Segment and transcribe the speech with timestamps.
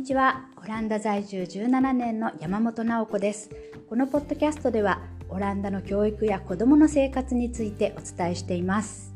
[0.00, 0.46] にちは。
[0.56, 3.50] オランダ在住17年の山本直子です。
[3.86, 9.12] このポッドキャストではオランダの教育や子どもの生活についてお伝えしています、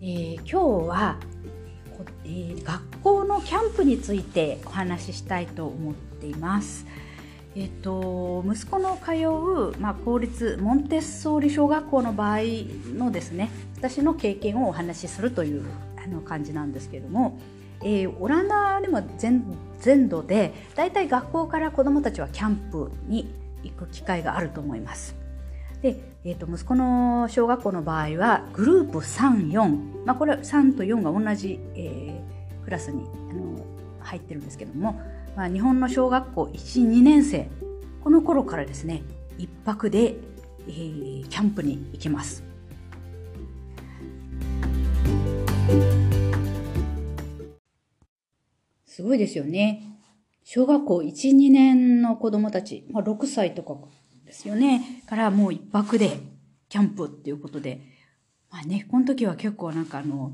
[0.00, 1.20] えー、今日は、
[2.24, 6.86] えー、学校のキャンプについてお話ししたいと思っています。
[7.54, 12.38] えっと、息子の通う、まあ、公立モンテッソーリ小学校の場合
[12.96, 15.62] のですね私の経験をお話しするという
[16.02, 17.38] あの感じなんですけれども、
[17.84, 19.44] えー、オランダでも全
[19.84, 25.14] 全土でだいたい学校から子どもたちはキャンプに行く機会があると思います。
[25.82, 33.62] で、えーと、息子の小学校の場合はグループ34、まあ、これ3と4が同じ、えー、クラスにあの
[34.00, 34.98] 入ってるんですけども、
[35.36, 37.50] まあ、日本の小学校12年生
[38.02, 39.02] この頃からですね
[39.36, 40.14] 1泊で、
[40.66, 42.53] えー、キャンプに行きます。
[48.94, 49.82] すごいですよね。
[50.44, 53.74] 小学校1、2年の子供たち、まあ、6歳とか
[54.24, 55.02] ですよね。
[55.08, 56.20] からもう一泊で
[56.68, 57.80] キャンプっていうことで、
[58.52, 60.32] まあね、この時は結構なんかあの、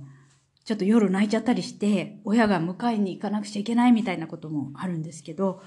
[0.67, 5.63] ちょっと夜泣いちゃったりして、親が迎えに行かなくちゃいけないみたいなこともあるんですけど、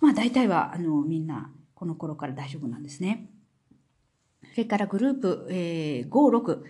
[0.00, 3.30] まあ大体はあのみんなこの頃から大丈夫なんですね。
[4.50, 6.62] それからグループ、えー、5、6、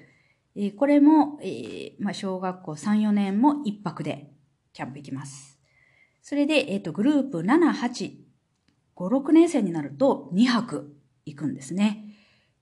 [0.54, 4.34] え、これも、えーまあ、小学校3、4年も1泊で
[4.74, 5.51] キャンプ行きます。
[6.22, 8.12] それで、えっ、と、グループ7、8、
[8.96, 12.16] 5、6年生になると2泊行くんですね。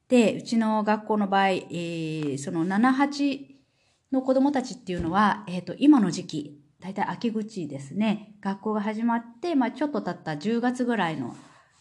[0.08, 3.47] で、うちの学校の場合、えー、その7、8
[4.12, 11.36] の子供たちっていうのは、えっ、ー、と、今の時期、だいたい秋口ですね、学校が始まって、まあ、ちょっと経った10月ぐらいの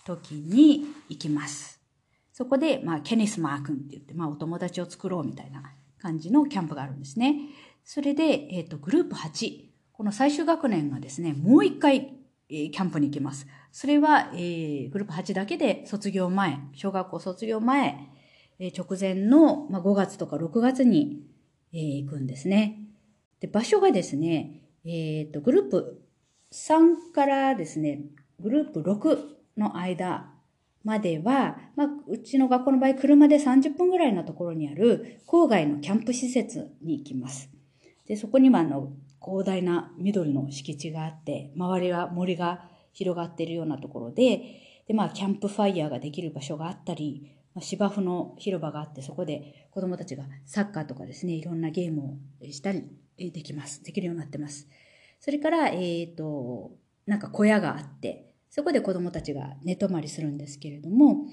[0.05, 1.81] 時に行きます。
[2.33, 5.63] そこで、まあ、ケニスマー君って言って、まあ、お友達を作ろうみたいな
[6.01, 7.35] 感じのキャンプがあるんですね。
[7.85, 9.68] それで、えっ、ー、と、グループ8、
[9.99, 12.13] この最終学年がですね、もう一回、
[12.49, 13.47] えー、キャンプに行きます。
[13.73, 18.07] それは、えー、グループ8だけで卒業前、小学校卒業前、
[18.59, 21.27] えー、直前の、まあ、5月とか6月に、
[21.73, 22.79] えー、行くんですね。
[23.41, 26.01] で、場所がですね、えっ、ー、と、グループ
[26.53, 28.03] 3からですね、
[28.39, 29.19] グループ6
[29.57, 30.31] の間
[30.85, 37.49] までは、まあ、うちの学校の場合、車で30分ぐらいのところにある郊外のキャンプ施設に行きます。
[38.07, 38.93] で、そこには、あの、
[39.23, 44.41] 広大な緑の敷地があって、周りは森が広がっているようなところで、
[44.87, 52.83] で、まあ、キャンプファイヤーができる場所があったり、芝生の広場があって、そこで子供たちがサッカーとかですね、いろんなゲームをしたり
[53.17, 53.83] できます。
[53.83, 54.67] できるようになってます。
[55.19, 56.71] それから、えっ、ー、と、
[57.05, 61.25] なんか小屋があって、そこで子供たちが寝泊まりするんですけれども、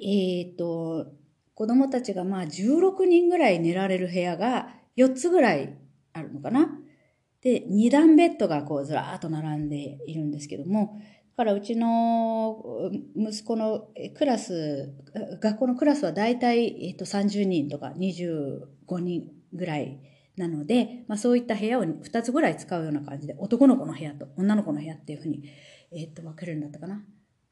[0.00, 1.12] えっ、ー、と、
[1.54, 5.76] 子供たちがまあ16人ぐらい寝られる部屋が4つぐらい
[6.18, 6.70] あるのかな？
[7.40, 11.00] で、二段ベッドがこうずらーっと並んでいるんですけども、
[11.36, 14.92] だからうちの息子のクラス、
[15.40, 20.00] 学校のクラスは大体、えっと、30人とか25人ぐらい
[20.36, 25.44] なので、まあ、そういった部屋を2つぐらい使うような感じで、男の子の部屋と女の子の部屋っていうふうに、
[25.92, 27.04] えっと、分けるんだったかな？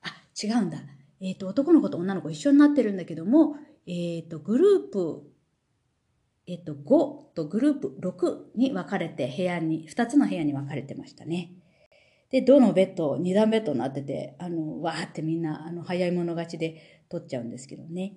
[0.02, 0.08] あ、
[0.42, 0.78] 違うんだ。
[1.20, 3.56] えっと、男の子と女の子一緒になってるんだけども、
[3.86, 5.22] えっと、グループ
[6.46, 11.50] えっと、5とグループ6に分かれて部屋に、2つの部屋に分かれてましたね。
[12.30, 18.14] で、どのベッド、2段ベッドになってて、あの、わーってみんな、あの、早い者勝ちで取っちゃうんですけどね。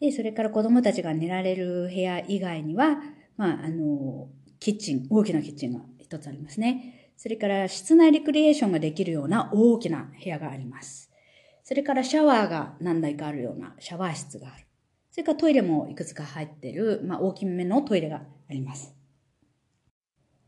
[0.00, 2.98] で、それから子供たちが寝られる部屋以外には、
[3.36, 4.28] まあ、あの、
[4.58, 7.12] キッチン、大きなキッチンが一つありますね。
[7.16, 11.10] それから室内リクリエーションができるような大きな部屋があります。
[11.62, 14.65] それからシャワーが何台かあるようなシャワー室がある。
[15.16, 18.94] それからトイレもいくつか入ってる、まあ、大きめのトイレがあります。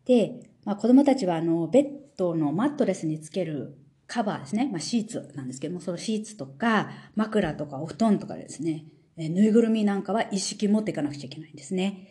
[0.04, 1.84] で、まあ、子供たちはあの、ベッ
[2.18, 4.68] ドのマットレスにつけるカバーですね。
[4.70, 8.84] まあ、シーツなんですけども、そのシーツとか枕とかお布団とかですね、
[9.16, 12.06] えぬいぐるみなんかは一式持っていかなくちゃいけないんですね。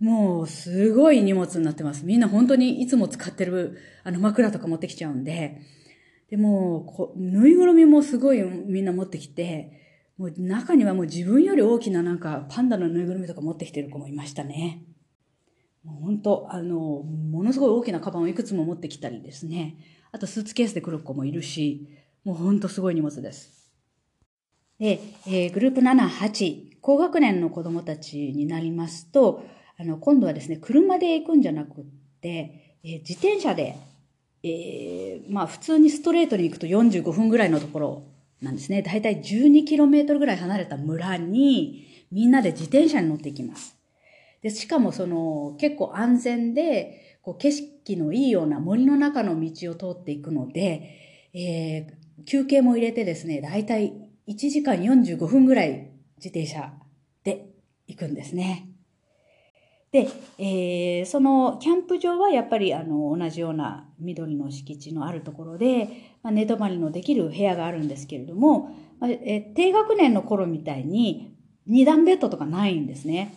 [0.00, 2.04] もう、すごい荷物になってます。
[2.04, 5.60] みんな本当にいつも使ってる、あの、枕とか持ってきちゃうんで。
[6.30, 9.81] でも、こうぬいぐるみもすごいみんな持ってきて、
[10.18, 14.84] もう中にはもう自分より大きななんかパンダのぬいぐるみとか持ってきてる子もいましたね。
[15.84, 19.76] もう本当、あの、ものすごい大きなカバンをいくつも持ってきたりですね。
[20.12, 21.88] あとスーツケースで来る子もいるし、
[22.24, 23.72] もう本当すごい荷物です。
[24.78, 29.44] で、えー、グループ7、8、高学年の子供たちになりますと、
[29.76, 31.84] あの、今度はですね、車で行くんじゃなくっ
[32.20, 33.76] て、えー、自転車で、
[34.44, 38.02] えー、まあ普通にストレートに行くと45分ぐらいのところ
[38.42, 38.82] なんですね。
[38.82, 43.76] だいたい 12km ぐらい離れた村にみんなで自転車に乗っていきます。
[44.42, 53.92] で、しかもその結構安全で、こう景色のいいような森の中の道を通っていくので、えー、休憩も入れてですね、だいたい
[54.26, 56.72] 1時間45分ぐらい自転車
[57.22, 57.46] で
[57.86, 58.71] 行くんですね。
[59.92, 60.08] で、
[60.38, 65.88] えー、そのキャンプ場はやっぱりあの同じような緑の敷地のあるところで、
[66.22, 71.36] まあ、寝泊まりのできる部屋があるんですけれども、まあ、えー、低学年の頃みたいに
[71.66, 73.36] 二段ベッドとかないんですね。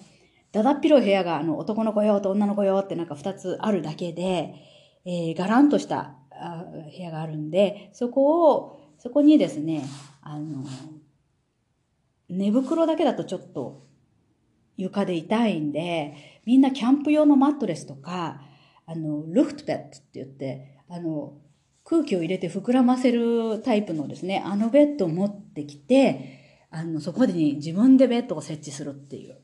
[0.53, 4.55] だだっ広い部屋があの男の子用と女の子用ってなんか二つあるだけで、
[5.03, 9.85] えー、ガランとしたあ部屋があるんで、そこを、そこにですね、
[10.21, 10.63] あの、
[12.29, 13.85] 寝袋だけだとちょっと
[14.77, 18.41] 床で痛いんで、みんなキャンプ用のマットレスとか、
[18.85, 21.33] あの、ルフトベッドって言って、あの、
[21.83, 29.37] 空気を入れて膨らませるタイプのですね、あのベッドを持ってきて、あの、そこに自分でベッドを設置するっていう。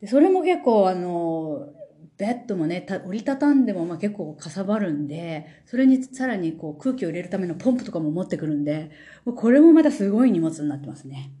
[0.00, 1.68] でそれも結構、あの、
[2.16, 8.90] ベッドもね、折りたたんでもまあ結構かさばるんで、それにさらにこう空気を入れるためのポンプとかも持ってくるんで、
[9.24, 11.32] これもまたすごい荷物になってますね。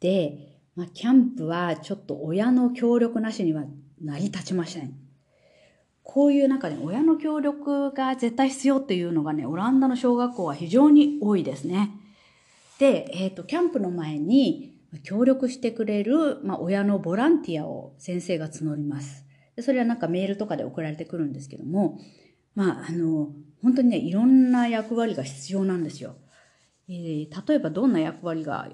[0.00, 3.64] で、まあ、キャンプはちょっと親の協力なしには
[4.02, 4.94] 成り立ちません。
[6.02, 11.90] こういう中で親の協力が絶対必要っていうのがね、オランダの小学校は非常に多いですね。
[12.78, 14.74] で、えっ、ー、と、キャンプの前に
[15.04, 19.24] 協力してくれる、まあ、親のボランティアを先生が募ります。
[19.54, 21.98] でそれはなんかメールとかで送られてくるんですけども、
[22.54, 23.32] まあ、あの、
[23.62, 26.16] 本当にね、いろんな役割が必要なんですよ。
[26.92, 28.66] えー、例えばどんな役割があ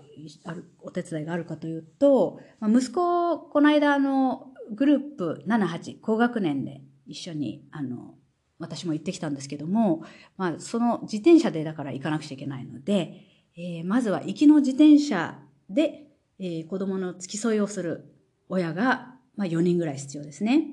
[0.55, 8.15] る、お手伝いがあるかというと、まあ、息子、この間のグループ7、8、高学年で一緒に、あの、
[8.59, 10.03] 私も行ってきたんですけども、
[10.39, 13.21] まあ、その自転車でだから行かなくちゃいけないので、
[13.55, 16.07] えー、まずは行きの自転車で、
[16.39, 18.15] えー、子供の付き添いをする
[18.49, 20.69] 親が、まあ、4人ぐらい必要ですね。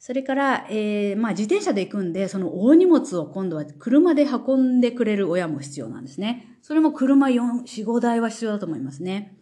[0.00, 6.56] それから、えー、まあ自転車で行くんで、その大荷物を今度は車で運んでくれる親も必要なんですね。
[6.62, 9.36] それも車4、4、5台は必要だと思いますね。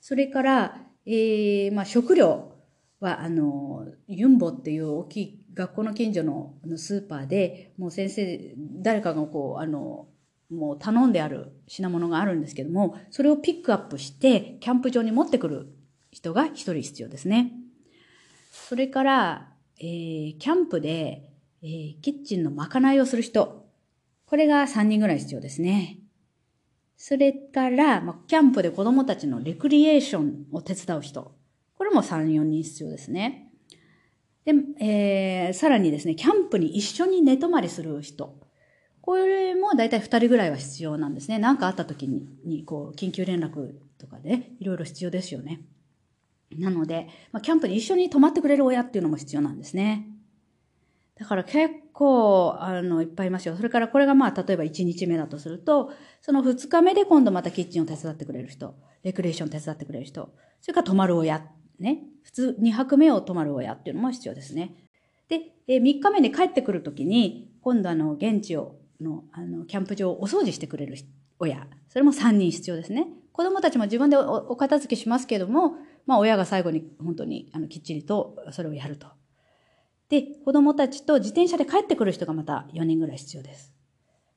[0.00, 2.54] それから、えー、まあ食料
[2.98, 10.08] は、あの、ユンボっていう大きい学校の近所のスーパーで、もう先生、誰かがこう、あの、
[10.50, 15.68] もう頼んである品物があるんですけども、それをピックアップして、キャンプ場に持ってくる
[16.10, 17.52] 人が一人必要ですね。
[18.50, 19.49] それから、
[19.80, 21.30] えー、キャンプで、
[21.62, 23.66] えー、キッチンのまかないをする人。
[24.26, 25.98] これが3人ぐらい必要ですね。
[26.96, 31.34] それから、ま、キャンプで子供たちのレクリエーションを手伝う人。
[31.78, 33.50] これも3、4人必要ですね。
[34.44, 38.38] で、えー、さらにですね、キャンプに一緒に寝泊まりする人。
[39.00, 41.38] これもだいたい2人ぐらいは必要なんですね。
[41.38, 45.62] 何かあった時に、にこう、緊急連絡とかで、いろいろ必要ですよね。
[46.58, 50.06] なので、まあ、キャンプに一緒に泊まってくれる親っていうのも必要なんですね。
[51.18, 53.56] だから結構、あの、いっぱいいますよ。
[53.56, 55.92] それからこれがまあ、例えば1日目だとすると、
[56.22, 61.46] その2日目で今度またキッチンを手伝ってくれる人、レクレーション手伝ってくれる人、それから泊まる親、
[61.78, 62.04] ね。
[62.22, 64.74] 普通2泊目を泊まる親っていうのも必要ですね。
[65.28, 70.96] で、え3日目に帰ってくるときに、今度あの、現地を、の、あの、キャンプ場をお掃除してくれる
[71.38, 73.08] 親、それも3人必要ですね。
[73.32, 75.76] 子供たちも自分でお片付けしますけども、
[76.06, 79.06] まあ親が最後に本当にあのきっちりとそれをやると。
[80.08, 83.72] で、子供たちと自転車で帰ってくる人がまた4人ぐらい必要です。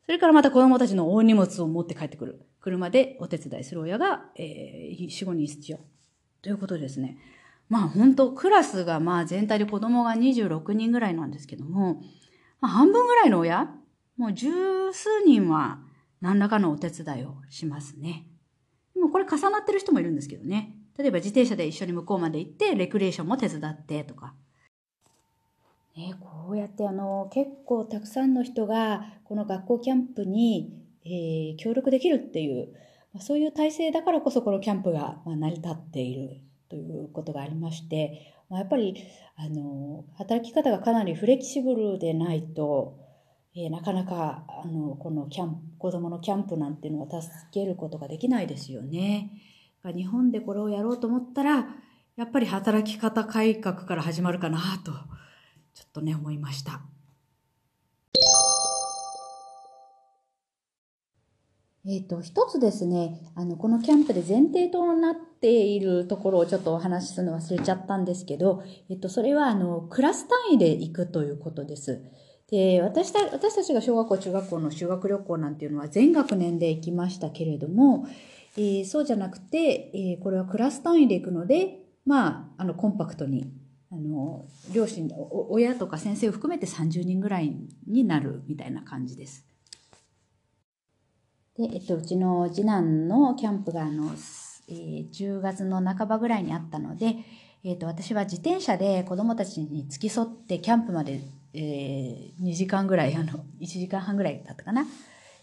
[0.06, 2.46] それからまた子供たちの大荷物を持って帰ってくる。
[2.62, 5.80] 車でお手伝いする親が、えー、4、5人必要。
[6.42, 7.18] ということですね。
[7.70, 12.02] まあ本当クラスがまあ全体で子供が26人ぐらいなんですけども、
[12.62, 13.70] まあ半分ぐらいの親、
[14.18, 15.80] もう十数人は
[16.22, 18.28] 何らかのお手伝いをしますね。
[18.94, 20.76] でもこれ重なってる人もいるんですけどね。
[20.98, 24.34] 例えば自転車で一緒に向こうまで行って、レクリエーションも手伝ってとか。
[25.96, 30.74] ね、こうやってあの、結構たくさんの人が、この学校キャンプに、
[31.06, 32.74] えー、協力できるっていう、
[33.20, 38.96] そういう体制だからこそこのキャンプが成り立っているということがありまして、やっぱり、
[39.36, 43.00] あの、働き方がかなりフレキシブルでないと、
[43.56, 49.32] えー、なかなか、あの、このキャンプ、子供のキャンプなんていうのは助けることができないですよね。
[49.92, 51.68] 日本でこれをやろうと思ったら、
[52.16, 54.92] やっぱり働き方改革から始まるかなと、
[55.74, 56.82] ちょっとね、思いました。
[61.86, 72.02] えっ、ー、と、一つですね、あの、このキャンプで前提となっているところをちょっとお話しするの忘れちゃったんですけど、えっ、と、それは、あの、クラス単位で行くということです。
[72.50, 78.06] で、私た私たちが小学校、中学校の修学旅行なんていうのは全学年で行きましたけれども、
[78.56, 83.52] えー、そうじゃなくて、えー、これはクラス単位で行くので、まあ、あの、コンパクトに、
[83.92, 85.10] あの、両親、
[85.50, 87.56] 親とか先生を含めて30人ぐらい
[87.88, 89.46] になるみたいな感じです。
[91.58, 94.12] で、えっと、うちの次男のキャンプが、あの、
[94.68, 97.16] えー、10月の半ばぐらいにあったので、
[97.64, 101.22] えっと、私は自転車で子供たちに付き添ってキャンプまで、
[101.54, 104.86] えー、2時間ぐらい、あの、1時間半ぐらいだったかな。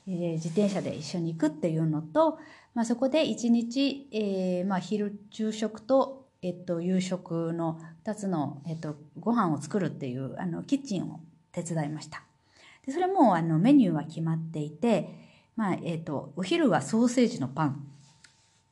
[0.07, 2.39] えー、自転車で一緒に行くっていうのと、
[2.75, 11.21] まあ、そこで1日、えー、まあ、昼昼食と、えっと、夕食の2つの、えっと、ご飯を作るっていうあのキッチンを
[11.53, 12.23] 手伝いました。
[12.87, 15.09] でそれもあのメニューは決まっていて、
[15.57, 17.87] まあえっと、お昼はソーセージのパン。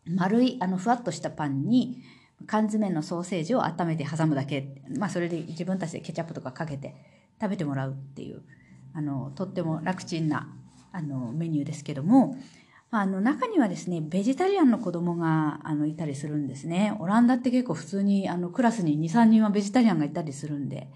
[0.07, 2.03] 丸いあのふわっとしたパンに
[2.47, 6.95] 缶詰のソーセージを温めて挟むだけ、まあ、それで自分たちでケチャップとかかけて
[7.41, 8.43] 食べてもらうっていう
[8.95, 10.49] あのとっても楽ちんな
[10.93, 12.37] あのメニューですけども、
[12.91, 16.97] あの中にはですね、ベジタリアンの子供があのいたりするんですね。
[17.01, 20.89] オランダって結構普通にあのクラスに2、3人はベジタリアンがいたりするんで、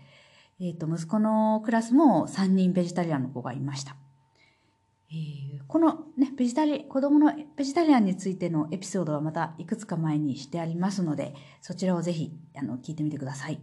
[0.58, 3.96] えっ、ー、と、息子のクラスも3人ベジタリアンの子がいました。
[5.10, 13.60] えー、このね、ベジタリ、子供のベジタリアンについてのエピソードはまたいくつか前にしてありますので、そちらをぜひあの聞いてみてください。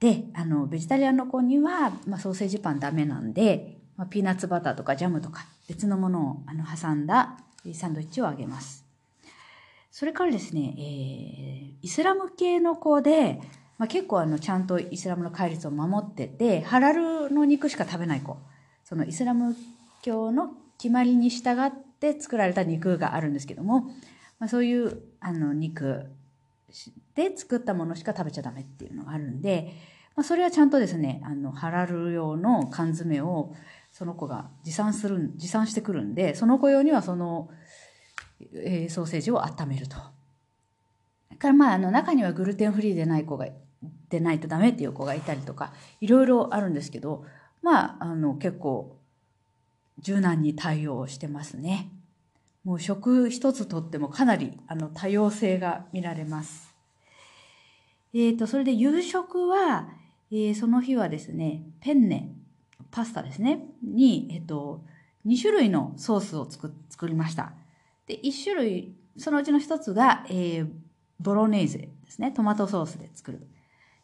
[0.00, 7.38] で、あの、ベジタリアンの子には、まあ、ソーセージパンダメなんで、まあ、ピーナッツバターとかジャムとか別のものをあの挟んだ
[7.74, 8.84] サンドイッチをあげます。
[9.90, 13.40] それからですね、えー、イスラム系の子で、
[13.78, 18.38] まあ、結構あのちゃんとイスラムの戒律を守ってて、ハラルの肉しか食べない子。
[18.84, 19.54] そのイスラム
[20.02, 21.70] 教の決まりに従っ
[22.00, 23.82] て作られた肉があるんですけども、
[24.38, 26.10] まあ、そういうあの肉
[27.14, 29.74] で作ったものしか食べちゃダメっていうのがあるんで、
[30.16, 33.54] まあ、それはちゃんとですね、あの、ハラル用の缶詰を
[33.92, 37.50] その子が持参する、持参してくるんで、その子用にはその、
[38.54, 39.96] えー、ソーセージを温めると。
[39.96, 43.46] だからまあ、あの、中にはグルテンフリーでない子が、
[44.08, 47.24] でないとダメっていう子がいたりとか、いろいろあるんですけど、
[47.60, 48.98] まあ、あの、結構、
[49.98, 51.90] 柔軟に対応してますね。
[52.64, 56.74] もう食一つとってもかなり、あの、多様性が見られます。
[58.14, 59.90] えっ、ー、と、それで夕食は、
[60.30, 62.30] えー、その日はですね、ペンネ
[62.92, 64.84] パスタですね、に、えっと、
[65.26, 67.54] 2種類のソースを作作りました。
[68.06, 70.68] で、1種類、そのうちの1つが、えー、
[71.18, 73.48] ボロネーゼですね、トマトソースで作る。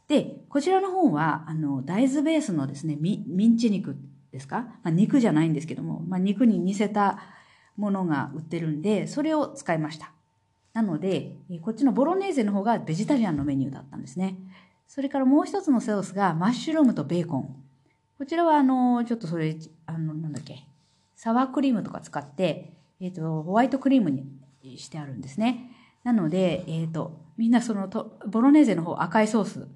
[0.08, 3.96] で、こちらの方は、あの、大豆ベースのですね、ミミンチ肉
[4.32, 7.18] ですか、まあ、肉じゃないんですけども、まあ、肉に似せた
[7.76, 10.12] ものが売ってるんで、それを使いました。
[10.72, 14.38] なので、こっちのボロネーゼの方がベジタリアンのメニューだったんですね。
[14.86, 17.67] それからもう一つのソースがマッシュルームとベーコン。
[18.18, 19.56] こちらは、あの、ちょっとそれ、
[19.86, 20.66] あの、なんだっけ、
[21.14, 24.26] サワークリームとか使って、えっ、ー、と、ホワイトクリームに
[24.76, 25.70] してあるんですね。
[26.02, 29.68] なので、えっ、ー、と、みんなそのと、ボロネーゼの方赤いソース、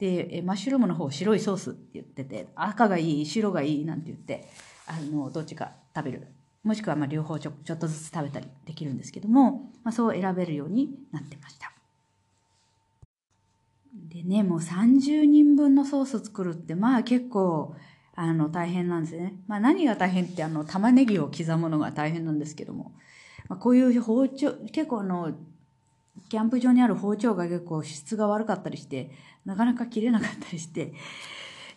[0.00, 4.48] で、マッシュルームの方白いソースって言ってて、赤がいい、白がいいなんて言って、
[4.88, 6.26] あの、どっちか食べる。
[6.64, 11.73] もしくは、ま、両方ちょちょっとずつ食べたりできるんですけども、まあ、そう選べるようになってました。
[13.94, 17.76] でね、もう30人分のソース作るって、まあ結構、
[18.16, 19.34] あの、大変なんですね。
[19.46, 22.92] まあ何が大変って、あの、玉ねぎを刻むのが大変なんですけども、
[23.48, 25.32] まあ、こういう包丁、結構あの、
[26.28, 29.10] キャンプ場にある包丁が結構質が悪かったりして、
[29.44, 30.92] なかなか切れなかったりして、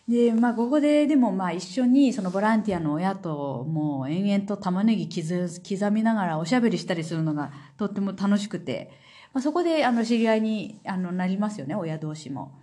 [0.08, 8.90] で、まあ、ここで、でも、まあ、一緒に、そのボランティアの親と、もう、延々と玉ねぎ刻みながらおしゃべりしたりするのが、とっても楽しくて、
[9.32, 12.58] まあ、そこであの知り合いにあのなりますよね親同士も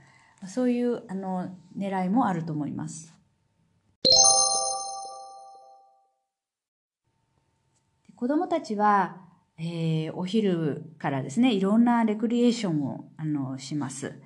[0.47, 3.13] そういうあの狙いもあると思います
[8.15, 9.17] 子どもたちは、
[9.57, 14.21] えー、お昼からですねいろんなレクリエーションをあのします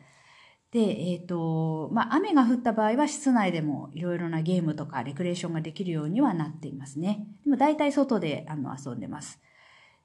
[0.72, 7.26] で、え、ー、と、まあ、雨が降った場合は室内でもいろいろなゲームとかレクリエーションができるようにはなっていますね。
[7.44, 9.40] でも大体外であの遊んでます。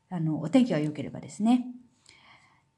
[0.09, 1.67] あの、お天気が良ければですね。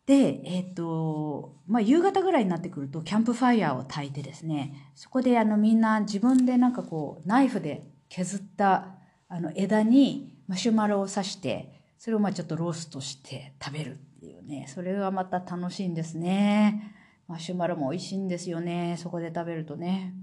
[0.06, 8.94] で、えっ、ー、と、まあ、夕方ぐらいになってくると、キャンプファイヤーを焚いてですね、そこであのみんな自分でなんかこう、ナイフで削った
[9.28, 16.94] あの枝にマシュマロを刺して、それをまあちょっとローストして食べるっていうね、それがまた楽しいんですね。
[17.26, 20.14] マシュマロも美味しいんですよね、そこで食べるとね。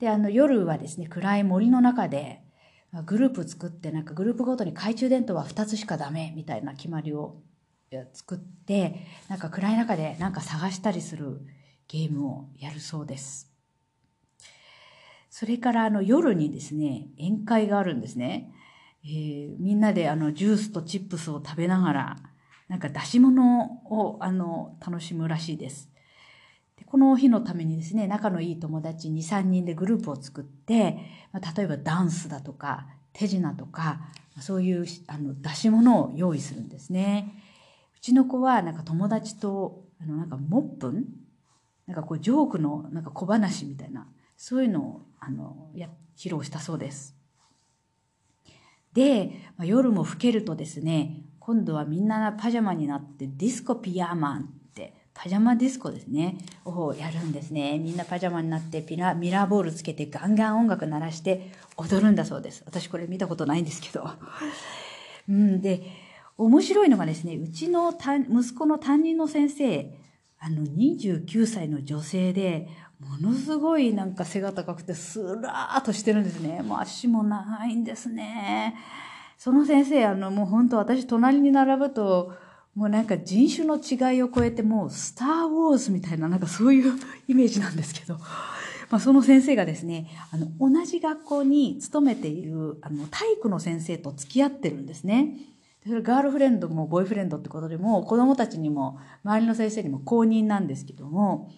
[0.00, 2.42] で、あの夜はですね、暗い森の中で、
[3.06, 7.36] グループ作って、なんかグループごとに懐中電灯は2つしかダメみたいな決まりを
[8.12, 11.40] 作ってなんか暗い中でなんか探したりする
[11.88, 13.52] ゲームをやるそうです
[15.30, 18.52] それからあの夜にですね宴会があるんですね、
[19.04, 22.16] えー、みんなであのジュースとチップスを食べながら
[22.68, 25.88] なんか出し物をあの楽しむらしいです。
[26.76, 30.98] でこの日のためにですね、仲のいい友達2、3人でグループを作って、
[31.32, 34.00] まあ、例えばダンスだとか、手品とか、
[34.40, 37.42] そういうあの出し物を用意するんですね。
[37.96, 41.04] うちの子はなんか友達と、あのなんかモップン？
[41.86, 47.16] なんかこうジョークのなんか小話みたいな、そういうのをあのや披露したそうです。
[48.92, 57.78] で、まあ、夜も更けるとですね、今度はみんなパジャマになってディスコピアーマンってパジャマディスコですねをやるんですね。
[57.78, 62.62] みんなパジャマになってピラミラーボールつけてガンガン音楽鳴らして踊るんだそうです。
[62.66, 64.10] 私これ見たことないんですけど。
[65.28, 65.82] うんで
[66.38, 69.90] 面白いのがですねうちの息子の担任の先生
[70.38, 72.68] あの29歳の女性で
[73.00, 76.62] ものすごいなんか背が高くてスラーっとしてるんですね。
[76.62, 78.74] もう足も長いんですね。
[79.36, 82.32] その先生、あの、もう本当私隣に並ぶと、
[82.74, 86.92] もうなんか人種の違いを超えてもうスターウォーズみたいななんかそういう
[87.26, 88.14] イメージなんですけど、
[88.90, 95.36] まあ、その先生がですね、あの、同じ学校に勤めている、あの、体育の先生と付き合ってるんですね。
[95.86, 101.50] それガールフレンドもボーイフレンドってことでも、子供たちにも、周りの先生にも公認なんですけども、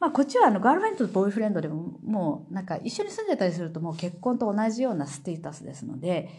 [0.00, 6.30] まあ、こっちはあのガールフレンドとボーイフレンドでももうなんか一緒に住んでたりするともう結婚と同じようなステータスですので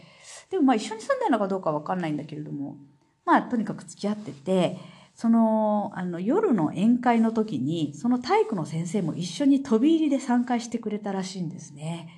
[0.50, 2.78] でもまあ一緒に住んでるのかどうかわかんないんだけれども
[3.26, 4.78] まあとにかく付き合ってて
[5.14, 12.08] そのあの夜の宴会の時にその体育の先生も一緒に飛び入りで参加してくれたらしいんですね。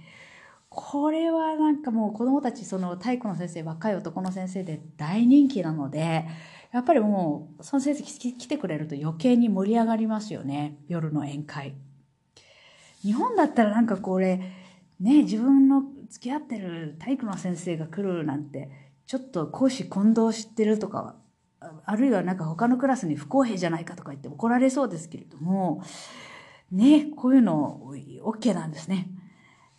[0.74, 6.26] これはなんかもう子供たちその体育の先生若い男の先生で大人気なので
[6.72, 10.78] やっぱりもう、その成績来てくれると余計に盛り上がりますよね。
[10.88, 11.74] 夜の宴会。
[13.02, 14.38] 日本だったらなんかこれ、
[14.98, 18.70] ね、自分の付き合ってる体育の先生が来るなんて、
[19.06, 21.16] ちょっと講師混同してるとか、
[21.84, 25.82] あるいはなんか他のクラスに不公平じゃないかとか言って怒られそうですけれども、
[26.70, 27.82] ね、こういうの
[28.22, 29.08] OK なんですね。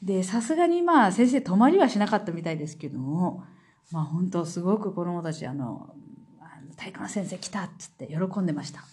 [0.03, 3.43] で、さすがにまあ先生泊まりはしなかったみたいですけども、
[3.91, 5.95] まあ本当すごく子供たちあの、
[6.75, 8.83] 体育の先生来たっつって喜んでました。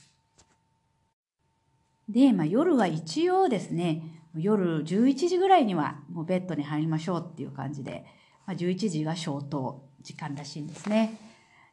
[2.08, 4.02] で、まあ、夜は一応ですね、
[4.36, 8.04] 夜11時ぐらいにはもうベッドに入りましょうっていう感じで、
[8.46, 11.18] まあ、11時が消灯時間らしいんですね。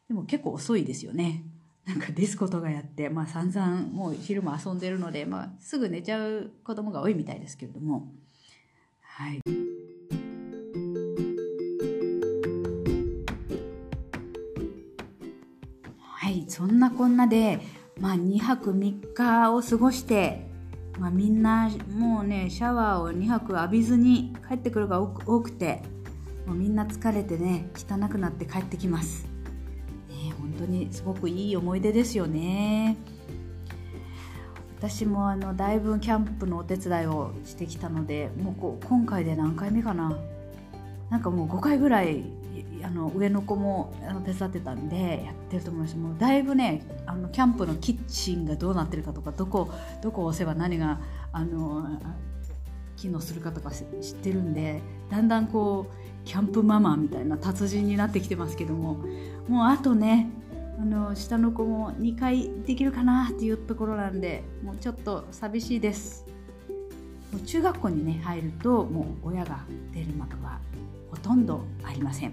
[0.08, 1.44] でも結構遅いですよね。
[1.84, 8.08] なんかディスコとかやって、まあ散々もう昼も遊んでるので、まあすぐ寝ちゃう子供が多いみたいですけれども。
[9.18, 9.40] はい。
[16.58, 17.60] そんなこんなで、
[18.00, 20.46] まあ、2泊3日を過ごして、
[20.98, 25.82] まあ、みんなもうねシャワーを2泊浴びずに帰ってくるが多くて
[26.46, 29.28] もうみんな疲れてね汚くなって帰ってきます、
[30.08, 32.96] ね、本当にすごくいい思い出ですよね
[34.78, 40.16] 私もあのだいぶキャンプのお手伝いをしてきたのでもうこ今回で何回目かな。
[41.10, 42.22] なんかもう5回ぐらい
[42.84, 45.96] あの上の子もあの手伝ってたんでやってると思います。
[45.96, 49.68] もうだいぶねあのキャンプのキッチンがどうなってるかとかどこ
[50.00, 51.00] どこを押せば何が
[51.32, 51.84] あの
[52.96, 58.98] 機能するかとか知ってるんでだんだんこうキャンプママみたいな達人になってきてますけども
[59.48, 60.30] もうあとね
[60.78, 66.24] あの下の子も2回できるかなっていうところなんでもうちょっと寂しいです
[67.32, 69.60] もう中学校にね入るともう親が
[69.92, 70.60] 出る幕は
[71.10, 72.32] ほとんどありません。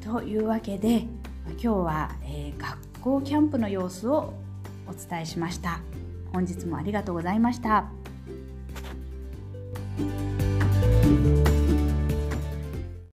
[0.00, 1.00] というわけで
[1.50, 4.34] 今日は、えー、学校キャンプの様子を
[4.86, 5.80] お伝えしました。
[6.32, 7.86] 本日もありがとうございました。